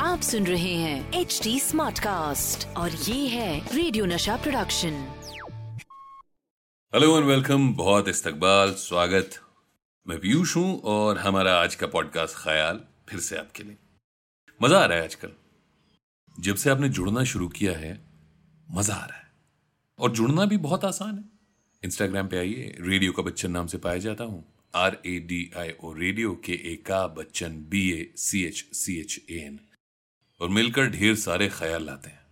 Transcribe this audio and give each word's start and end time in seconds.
आप 0.00 0.20
सुन 0.22 0.46
रहे 0.46 0.74
हैं 0.74 1.12
एच 1.12 1.40
डी 1.42 1.60
स्मार्ट 1.60 1.98
कास्ट 1.98 2.66
और 2.76 2.90
ये 2.90 3.28
है 3.28 3.76
radio 3.76 4.04
Nasha 4.04 4.36
production 4.36 4.90
hello 6.94 7.18
and 7.18 7.26
welcome 7.26 7.74
बहुत 7.74 8.08
इस्तकबाल, 8.08 8.72
स्वागत। 8.72 9.30
मैं 10.08 10.18
पीयूष 10.18 10.56
हूँ 10.56 10.80
और 10.80 11.18
हमारा 11.18 11.60
आज 11.62 11.74
का 11.74 11.86
पॉडकास्ट 11.86 12.36
ख्याल 12.36 12.80
फिर 13.08 13.20
से 13.20 13.36
आपके 13.36 13.62
लिए। 13.62 13.76
मज़ा 14.62 14.78
आ 14.78 14.84
रहा 14.84 14.98
है 14.98 15.04
आजकल। 15.04 15.28
जब 16.40 16.54
से 16.54 16.70
आपने 16.70 16.88
जुड़ना 16.88 17.24
शुरू 17.24 17.48
किया 17.48 17.72
है, 17.72 18.00
मज़ा 18.70 18.94
आ 18.94 19.06
रहा 19.06 19.18
है। 19.18 19.32
और 19.98 20.10
जुड़ना 20.10 20.44
भी 20.44 20.56
बहुत 20.56 20.84
आसान 20.84 21.18
है। 21.18 21.24
इंस्टाग्राम 21.84 22.28
पे 22.28 22.38
आइए 22.38 22.76
रेडियो 22.80 23.12
का 23.12 23.22
बच्चन 23.22 23.50
नाम 23.50 23.66
से 23.66 23.78
पाया 23.78 23.98
जाता 23.98 24.24
हूँ। 24.24 24.53
R 24.74 24.96
A 25.06 25.18
D 25.28 25.40
I 25.56 25.70
O 25.80 25.92
radio 25.94 26.34
K 26.44 26.52
A 26.72 26.74
का 26.86 27.06
Bachchan 27.16 27.60
B 27.70 27.82
A 27.92 28.12
C 28.18 28.42
H 28.44 28.64
C 28.74 28.98
H 29.00 29.20
A 29.20 29.38
N 29.40 29.58
और 30.40 30.48
मिलकर 30.50 30.90
ढेर 30.90 31.14
सारे 31.16 31.48
ख्याल 31.50 31.84
लाते 31.84 32.10
हैं। 32.10 32.22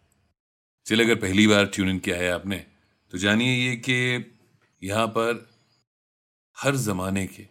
चलिए, 0.87 1.07
अगर 1.07 1.21
पहली 1.21 1.47
बार 1.47 1.67
ट्यून 1.67 1.89
इन 1.89 1.99
किया 1.99 2.17
है 2.17 2.31
आपने 2.33 2.57
तो 3.13 3.19
जानिए 3.19 3.55
ये 3.55 3.77
कि 3.79 3.97
यहाँ 4.83 5.07
पर 5.09 5.47
हर 6.57 6.77
जमाने 6.79 7.27
के 7.27 7.47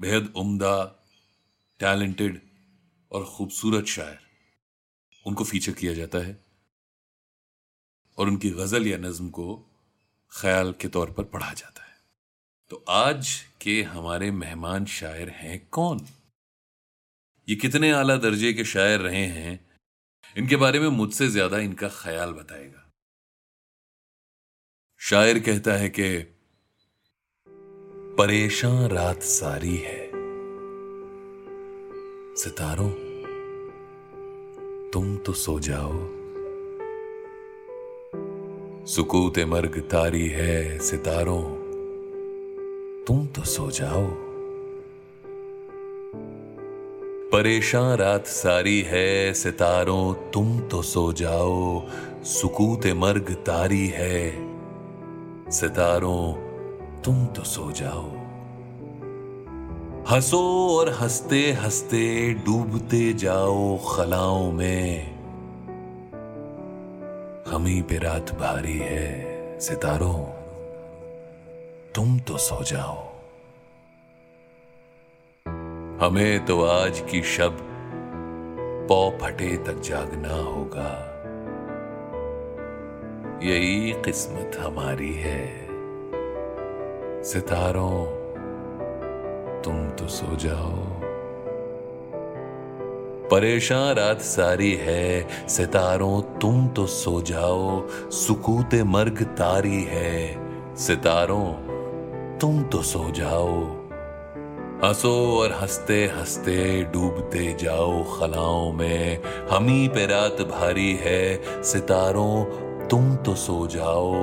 बेहद 0.00 0.32
उम्दा 0.36 0.74
टैलेंटेड 1.80 2.40
और 3.12 3.24
खूबसूरत 3.26 3.86
शायर, 3.86 4.18
उनको 5.26 5.44
फीचर 5.44 5.72
किया 5.72 5.92
जाता 5.94 6.18
है 6.18 6.38
और 8.18 8.28
उनकी 8.28 8.50
गज़ल 8.52 8.86
या 8.86 8.98
नज्म 8.98 9.28
को 9.30 9.54
ख्याल 10.32 10.72
के 10.80 10.88
तौर 10.88 11.10
पर 11.10 11.24
पढ़ा 11.26 11.52
जाता 11.52 11.82
है। 11.82 11.94
तो 12.70 12.84
आज 12.88 13.28
के 13.68 13.82
हमारे 13.82 14.30
मेहमान 14.30 14.84
शायर 14.84 15.28
हैं 15.28 15.68
कौन? 15.72 16.06
ये 17.48 17.56
कितने 17.56 17.90
आला 17.90 18.16
दर्जे 18.16 18.52
के 18.52 18.64
शायर 18.64 19.00
रहे 19.00 19.26
हैं? 19.26 19.70
इनके 20.36 20.56
बारे 20.56 20.80
में 20.80 20.88
मुझसे 20.88 21.28
ज़्यादा 21.28 21.58
इनका 21.58 21.88
ख्याल 21.88 22.32
बताएगा। 22.32 22.92
शायर 24.98 25.38
कहता 25.38 25.72
है 25.72 25.88
कि, 25.88 26.18
परेशान 28.18 28.90
रात 28.90 29.22
सारी 29.22 29.76
है। 29.76 30.10
सितारों, 32.36 32.90
तुम 34.90 35.16
तो 35.16 35.32
सो 35.32 35.60
जाओ। 35.60 36.16
सुकूत 38.86 39.38
मर्ग 39.38 39.80
तारी 39.80 40.26
है 40.26 40.78
सितारों। 40.78 41.65
तुम 43.06 43.26
तो 43.26 43.42
सो 43.42 43.70
जाओ। 43.70 44.06
परेशान 47.32 47.96
रात 47.96 48.26
सारी 48.26 48.82
है, 48.82 49.34
सितारों, 49.34 50.30
तुम 50.30 50.60
तो 50.60 50.82
सो 50.82 51.12
जाओ। 51.12 51.82
सुकूत 52.24 52.86
मर्ग 52.86 53.34
तारी 53.34 53.86
है, 53.86 54.30
सितारों, 55.50 56.32
तुम 57.02 57.26
तो 57.26 57.42
सो 57.42 57.72
जाओ। 57.72 58.10
हंसो 60.14 60.68
और 60.78 60.90
हँसते 60.90 61.52
हँसते 61.52 62.34
डूबते 62.34 63.12
जाओ 63.12 63.78
खलाओं 63.78 64.52
में। 64.52 65.14
हमी 67.48 67.82
पे 67.82 67.98
रात 67.98 68.38
भारी 68.40 68.78
है, 68.78 69.26
सितारों। 69.60 70.35
तुम 71.96 72.18
तो 72.18 72.36
सो 72.36 72.62
जाओ। 72.62 73.12
हमें 76.06 76.46
तो 76.46 76.64
आज 76.64 77.00
की 77.00 77.22
शब 77.22 77.58
पौ 78.88 79.10
फटे 79.10 79.56
तक 79.56 79.80
जागना 79.80 80.34
होगा। 80.34 80.90
यही 83.42 83.92
किस्मत 83.92 84.52
हमारी 84.60 85.14
है। 85.14 85.66
सितारों, 87.24 88.04
तुम 89.62 89.90
तो 89.90 90.06
सो 90.06 90.36
जाओ। 90.36 90.76
परेशान 93.28 93.94
रात 93.94 94.20
सारी 94.20 94.74
है, 94.74 95.28
सितारों, 95.48 96.38
तुम 96.38 96.68
तो 96.68 96.86
सो 96.86 97.22
जाओ। 97.22 97.88
सुकूत 98.10 98.74
मर्ग 98.74 99.22
तारी 99.22 99.82
है, 99.82 100.38
सितारों। 100.76 101.65
तुम 102.40 102.62
तो 102.62 102.82
सो 102.82 103.10
जाओ। 103.10 103.64
हंसो 104.84 105.38
और 105.40 105.52
हँसते 105.52 106.06
हँसते 106.06 106.82
डूबते 106.82 107.56
जाओ 107.60 108.18
खलाओं 108.18 108.72
में। 108.72 109.22
हमी 109.50 109.88
पे 109.88 110.06
रात 110.06 110.42
भारी 110.42 110.96
है, 111.00 111.42
सितारों, 111.62 112.44
तुम 112.88 113.16
तो 113.16 113.34
सो 113.34 113.66
जाओ। 113.66 114.14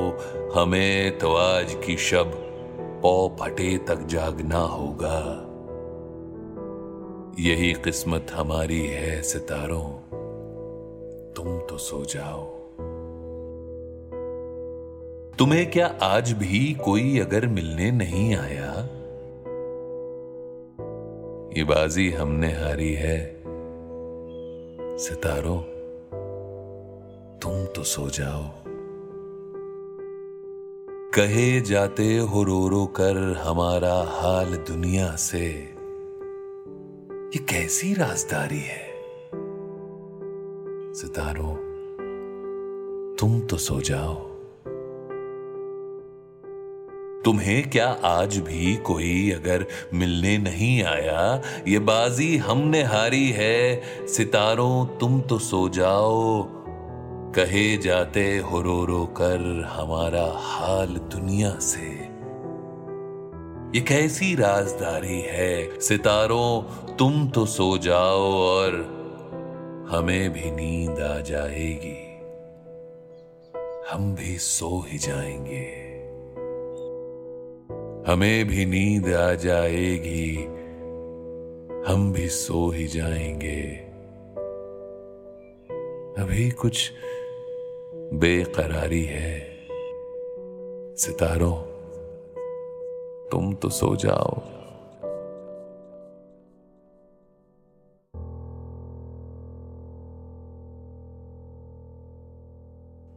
हमें 0.55 1.17
तो 1.17 1.35
आज 1.35 1.77
की 1.85 1.97
शब 1.97 2.31
पौ 3.01 3.35
फटे 3.41 3.77
तक 3.77 3.99
जागना 4.01 4.59
होगा। 4.59 5.49
यही 7.39 7.73
किस्मत 7.73 8.27
हमारी 8.33 8.87
है, 8.87 9.21
सितारों। 9.21 9.89
तुम 11.33 11.59
तो 11.59 11.77
सो 11.77 12.05
जाओ। 12.05 12.52
तुम्हें 15.43 15.71
क्या 15.71 15.99
आज 16.01 16.31
भी 16.31 16.73
कोई 16.73 17.19
अगर 17.19 17.47
मिलने 17.47 17.91
नहीं 17.91 18.35
आया? 18.35 18.73
ये 21.57 21.63
बाजी 21.63 22.11
हमने 22.11 22.47
हारी 22.47 22.93
है। 22.93 23.43
सितारों, 24.97 25.61
तुम 27.39 27.65
तो 27.65 27.83
सो 27.83 28.09
जाओ। 28.09 28.43
कहे 31.13 31.61
जाते 31.61 32.17
हो 32.17 32.43
रो 32.43 32.67
रो 32.67 32.85
कर 32.85 33.37
हमारा 33.37 33.93
हाल 33.93 34.55
दुनिया 34.55 35.15
से। 35.15 35.47
ये 37.35 37.37
कैसी 37.37 37.93
राजदारी 37.93 38.59
है? 38.59 38.93
सितारों, 40.93 41.55
तुम 43.15 43.41
तो 43.41 43.57
सो 43.57 43.81
जाओ। 43.81 44.32
तुम्हें 47.25 47.69
क्या 47.69 47.97
आज 48.03 48.37
भी 48.37 48.75
कोई 48.75 49.31
अगर 49.31 49.65
मिलने 49.93 50.37
नहीं 50.37 50.83
आया? 50.83 51.41
ये 51.67 51.79
बाजी 51.79 52.37
हमने 52.37 52.83
हारी 52.83 53.29
है। 53.29 53.81
सितारों, 54.07 54.97
तुम 54.97 55.21
तो 55.21 55.39
सो 55.39 55.69
जाओ। 55.69 56.43
कहे 57.35 57.77
जाते 57.77 58.37
हो 58.37 58.61
रो 58.61 58.85
रो 58.85 59.05
कर 59.05 59.63
हमारा 59.69 60.33
हाल 60.35 60.87
दुनिया 60.87 61.59
से। 61.59 62.13
ये 63.77 63.81
कैसी 63.81 64.35
राजदारी 64.35 65.21
है। 65.21 65.79
सितारों, 65.79 66.61
तुम 66.95 67.27
तो 67.27 67.45
सो 67.45 67.77
जाओ 67.77 68.33
और 68.33 68.71
हमें 69.89 70.33
भी 70.33 70.51
नींद 70.51 70.99
आ 70.99 71.19
जाएगी। 71.19 72.21
हम 73.91 74.15
भी 74.15 74.37
सो 74.37 74.85
ही 74.89 74.97
जाएँगे। 74.97 75.82
हमें 78.07 78.47
भी 78.47 78.65
नींद 78.65 79.13
आ 79.13 79.33
जाएगी। 79.33 80.35
हम 81.87 82.13
भी 82.13 82.29
सो 82.29 82.69
ही 82.69 82.87
जाएँगे। 82.87 83.61
अभी 86.23 86.51
कुछ 86.51 86.91
बेकरारी 88.13 89.03
है। 89.03 89.39
सितारों, 90.95 91.55
तुम 93.29 93.53
तो 93.53 93.69
सो 93.69 93.95
जाओ। 93.95 94.39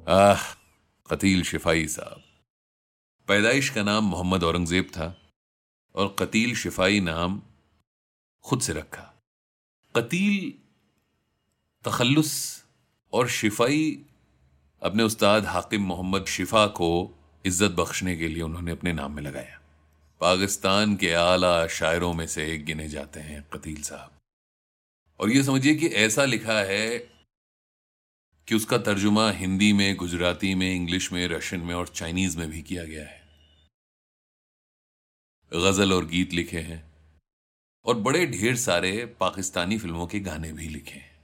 आह, 0.08 0.38
कतील 1.10 1.42
शिफाई 1.42 1.86
साहब। 1.86 2.35
पैदाइश 3.28 3.68
का 3.70 3.82
नाम 3.82 4.04
मोहम्मद 4.04 4.44
औरंगज़ेब 4.44 4.90
था 4.92 5.06
और 5.94 6.14
कतील 6.18 6.54
शिफाई 6.54 7.00
नाम 7.00 7.40
खुद 8.44 8.60
से 8.60 8.72
रखा। 8.72 9.02
कतील 9.94 10.52
तखल्लुस 11.84 12.34
और 13.12 13.28
शिफाई 13.28 14.04
अपने 14.82 15.02
उस्ताद 15.02 15.46
हाकिम 15.46 15.82
मोहम्मद 15.82 16.26
शिफा 16.26 16.66
को 16.66 16.90
इज़्ज़त 17.44 17.70
बख्शने 17.70 18.16
के 18.16 18.28
लिए 18.28 18.42
उन्होंने 18.42 18.72
अपने 18.72 18.92
नाम 18.92 19.12
में 19.12 19.22
लगाया। 19.22 19.60
पाकिस्तान 20.20 20.96
के 20.96 21.12
आला 21.14 21.66
शायरों 21.70 22.12
में 22.14 22.26
से 22.26 22.46
एक 22.54 22.64
गिने 22.64 22.88
जाते 22.88 23.20
हैं 23.20 23.42
कतील 23.52 23.82
साहब। 23.82 24.10
और 25.20 25.30
ये 25.30 25.42
समझिए 25.42 25.74
कि 25.74 25.86
ऐसा 25.98 26.24
लिखा 26.24 26.60
है 26.62 26.86
कि 28.48 28.54
उसका 28.54 28.78
तर्जुमा 28.78 29.30
हिंदी 29.30 29.72
में, 29.72 29.96
गुजराती 29.96 30.54
में, 30.54 30.74
इंग्लिश 30.74 31.12
में, 31.12 31.26
रशियन 31.28 31.62
में 31.62 31.74
और 31.74 31.88
चाइनीज़ 31.88 32.38
में 32.38 32.50
भी 32.50 32.62
किया 32.62 32.84
गया 32.84 33.04
है। 33.04 33.24
गज़ल 35.52 35.92
और 35.92 36.06
गीत 36.06 36.32
लिखे 36.32 36.58
हैं 36.58 36.84
और 37.84 37.96
बड़े 37.96 38.26
ढेर 38.26 38.56
सारे 38.56 39.04
पाकिस्तानी 39.20 39.78
फ़िल्मों 39.78 40.06
के 40.06 40.20
गाने 40.20 40.52
भी 40.52 40.68
लिखे 40.68 40.98
हैं। 40.98 41.14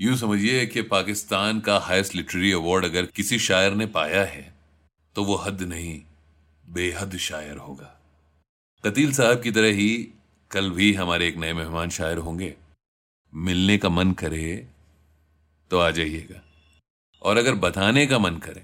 यूँ 0.00 0.16
समझिए 0.16 0.66
कि 0.66 0.82
पाकिस्तान 0.82 1.60
का 1.60 1.78
हाईएस्ट 1.78 2.14
लिटरेरी 2.14 2.52
अवार्ड 2.52 2.84
अगर 2.84 3.06
किसी 3.06 3.38
शायर 3.38 3.74
ने 3.74 3.86
पाया 3.86 4.24
है 4.24 4.54
तो 5.16 5.24
वो 5.24 5.36
हद 5.36 5.62
नहीं, 5.62 6.02
बेहद 6.66 7.16
शायर 7.16 7.56
होगा। 7.56 7.98
कतील 8.84 9.12
साहब 9.12 9.42
की 9.42 9.50
तरह 9.50 9.72
ही 9.72 10.08
कल 10.50 10.70
भी 10.70 10.92
हमारे 10.94 11.28
एक 11.28 11.36
नए 11.36 11.52
मेहमान 11.52 11.90
शायर 11.90 12.18
होंगे। 12.18 12.54
मिलने 13.32 13.78
का 13.78 13.88
मन 13.88 14.12
करे 14.12 14.68
तो 15.72 15.78
आ 15.78 15.90
जाइएगा। 15.90 16.42
और 17.22 17.36
अगर 17.36 17.54
बताने 17.56 18.06
का 18.06 18.18
मन 18.18 18.36
करे 18.38 18.62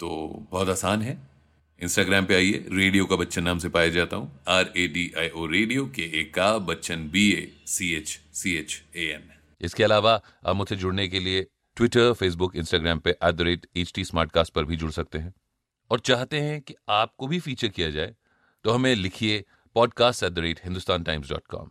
तो 0.00 0.08
बहुत 0.50 0.68
आसान 0.68 1.02
है। 1.02 1.16
इंस्टाग्राम 1.80 2.26
पे 2.26 2.34
आइए, 2.34 2.64
रेडियो 2.70 3.06
का 3.06 3.16
बच्चन 3.16 3.42
नाम 3.42 3.58
से 3.58 3.68
पाया 3.68 3.88
जाता 3.88 4.16
हूँ। 4.16 4.40
R 4.48 4.72
A 4.76 4.86
D 4.88 5.12
I 5.18 5.28
O 5.28 5.46
radio, 5.46 5.86
K 5.86 6.02
A 6.20 6.24
का 6.24 6.58
Bachchan 6.60 7.08
B 7.10 7.30
A 7.32 7.52
C 7.66 7.92
H 7.94 8.18
C 8.34 8.54
H 8.56 8.82
A 8.96 9.06
N 9.06 9.28
इसके 9.60 9.84
अलावा 9.84 10.14
आप 10.46 10.56
मुझसे 10.56 10.76
जुड़ने 10.76 11.08
के 11.08 11.20
लिए 11.20 11.46
ट्विटर 11.76 12.12
फेसबुक 12.12 12.56
इंस्टाग्राम 12.56 12.98
पे 12.98 13.10
at 13.10 13.34
the 13.34 13.40
rate 13.40 13.66
H 13.76 13.92
T 13.94 14.04
पर 14.54 14.64
भी 14.64 14.76
जुड़ 14.76 14.90
सकते 14.90 15.18
हैं। 15.18 15.34
और 15.90 16.00
चाहते 16.00 16.40
हैं 16.40 16.60
कि 16.60 16.74
आपको 16.88 17.26
भी 17.26 17.40
फीचर 17.40 17.68
किया 17.68 17.90
जाए 17.90 18.14
तो 18.64 18.70
हमें 18.70 18.94
लिखिए 18.94 19.44
podcast 19.76 20.22
at 20.22 20.32
the 20.32 20.38
rate 20.38 20.60
Hindustan 20.64 21.02
Times 21.02 21.30
dot 21.30 21.46
com 21.46 21.70